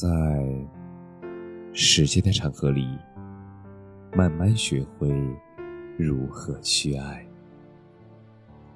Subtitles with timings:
[0.00, 0.08] 在
[1.72, 2.86] 时间的长河里，
[4.12, 5.08] 慢慢学会
[5.98, 7.26] 如何去爱。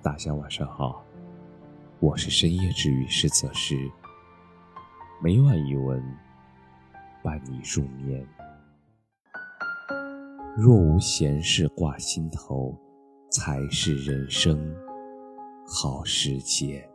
[0.00, 1.04] 大家晚上好，
[1.98, 3.74] 我是深夜治愈师泽师，
[5.20, 6.00] 每晚一文
[7.20, 8.24] 伴你入眠。
[10.56, 12.78] 若无闲事挂心头，
[13.28, 14.72] 才是人生
[15.66, 16.88] 好时节。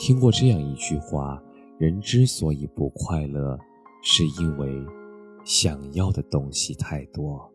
[0.00, 1.40] 听过这样一句话：
[1.82, 3.58] 人之所以不快乐，
[4.02, 4.72] 是因为
[5.44, 7.52] 想要的东西太多。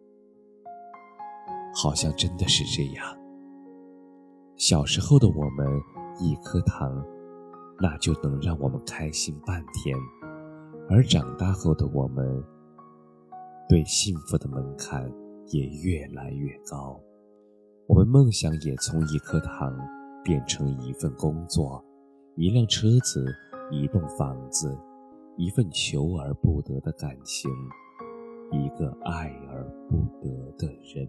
[1.74, 3.18] 好像真的是这样。
[4.58, 5.66] 小时候的我们，
[6.20, 7.02] 一颗糖，
[7.80, 9.98] 那就能让我们开心半天；
[10.90, 12.44] 而长大后的我们，
[13.70, 15.10] 对幸福的门槛
[15.54, 17.00] 也越来越高。
[17.88, 19.74] 我们梦想也从一颗糖
[20.22, 21.82] 变成一份工作。
[22.36, 23.26] 一辆车子，
[23.70, 24.78] 一栋房子，
[25.36, 27.52] 一份求而不得的感情，
[28.52, 31.06] 一个爱而不得的人。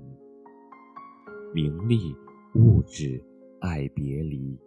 [1.54, 2.14] 名利、
[2.56, 3.22] 物质、
[3.60, 4.58] 爱别离、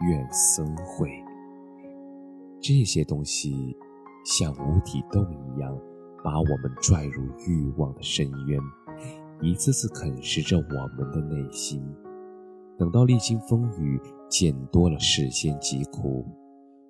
[0.00, 1.08] 怨僧会，
[2.60, 3.76] 这些东西
[4.24, 5.72] 像无底洞一样，
[6.24, 8.60] 把我们拽入欲望的深渊，
[9.40, 11.80] 一次次啃食着我们的内心。
[12.76, 16.26] 等到历经风雨，见多了世间疾苦，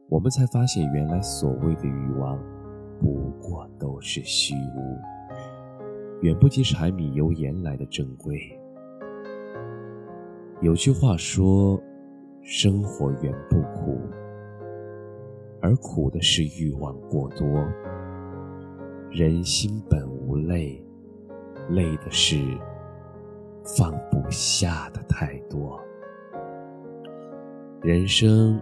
[0.08, 2.38] 我们才发现，原来所谓的欲望，
[3.00, 4.98] 不过都是虚无，
[6.22, 8.40] 远不及柴米油盐来的珍贵。
[10.60, 11.80] 有句话说
[12.42, 14.00] ：“生活原不苦，
[15.60, 17.46] 而苦的是欲望过多。
[19.10, 20.82] 人心本无累，
[21.70, 22.36] 累的是……”
[23.78, 25.80] 放不下的太多。
[27.80, 28.60] 人生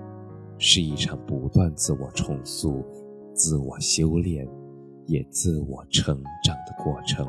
[0.65, 2.85] 是一场不断自我重塑、
[3.35, 4.49] 自我修炼，
[5.07, 7.27] 也自我成长的过程。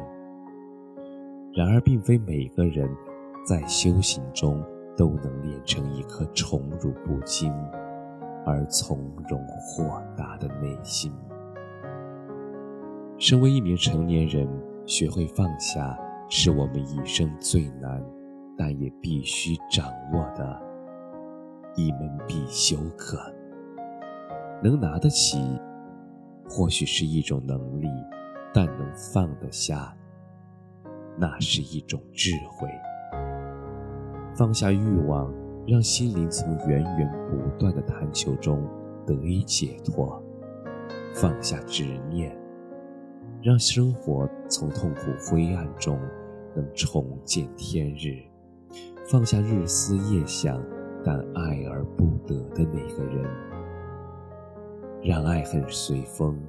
[1.51, 2.87] 然而，并非每个人
[3.43, 4.63] 在修行中
[4.95, 7.51] 都能练成一颗宠辱不惊
[8.45, 11.11] 而从容豁达的内心。
[13.17, 14.47] 身为一名成年人，
[14.85, 15.99] 学会放下。
[16.29, 18.03] 是我们一生最难，
[18.57, 20.59] 但也必须掌握的
[21.75, 23.19] 一门必修课。
[24.61, 25.59] 能拿得起，
[26.49, 27.87] 或许是一种能力，
[28.53, 29.95] 但能放得下，
[31.17, 32.67] 那是一种智慧。
[34.35, 35.33] 放下欲望，
[35.67, 38.67] 让心灵从源源不断的贪求中
[39.05, 40.21] 得以解脱；
[41.13, 42.35] 放下执念，
[43.41, 45.99] 让生活从痛苦灰暗中。
[46.55, 48.21] 能重见天日，
[49.09, 50.63] 放下日思夜想
[51.03, 53.29] 但爱而不得的那个人，
[55.03, 56.39] 让爱恨随风，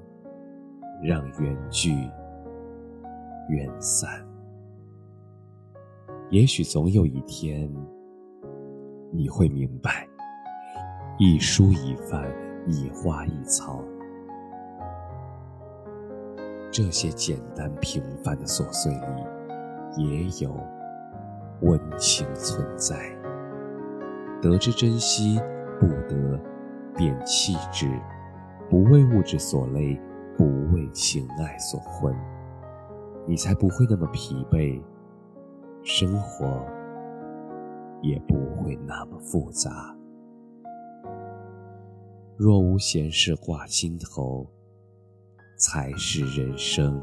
[1.02, 1.92] 让缘聚
[3.48, 4.08] 缘散。
[6.30, 7.70] 也许总有一天，
[9.10, 10.08] 你会明白，
[11.18, 12.30] 一蔬一饭，
[12.66, 13.82] 一花一草，
[16.70, 19.24] 这些简单平凡的琐碎里。
[19.96, 20.52] 也有
[21.60, 22.96] 温情存在。
[24.44, 25.40] 得之珍惜，
[25.80, 26.38] 不得
[26.94, 27.88] 便弃之。
[28.68, 29.98] 不为物质所累，
[30.36, 32.14] 不为情爱所困，
[33.26, 34.82] 你才不会那么疲惫，
[35.82, 36.62] 生活
[38.02, 39.96] 也不会那么复杂。
[42.36, 44.46] 若无闲事挂心头，
[45.56, 47.00] 才是人生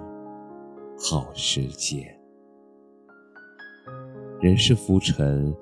[0.99, 2.15] 好时节。
[4.39, 5.55] 人世浮沉，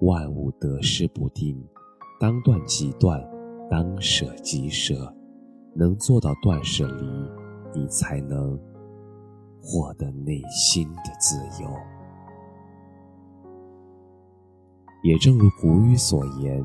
[0.00, 1.62] 万物得失不定，
[2.20, 3.22] 当断即断，
[3.70, 5.12] 当舍即舍。
[5.78, 7.06] 能做到断舍离，
[7.74, 8.58] 你才能
[9.60, 11.68] 获得内心的自由。
[15.04, 16.64] 也正如古语所言：“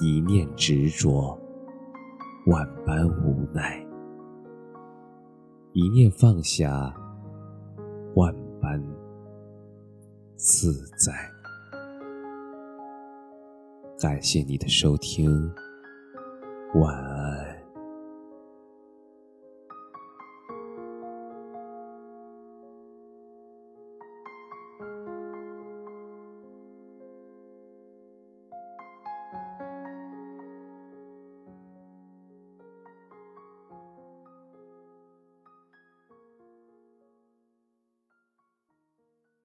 [0.00, 1.38] 一念执着，
[2.46, 3.86] 万般无奈；
[5.74, 6.94] 一念放下，
[8.14, 8.82] 万般。”
[10.34, 11.37] 自在。
[14.00, 15.52] 感谢你的收听，
[16.74, 17.17] 晚安。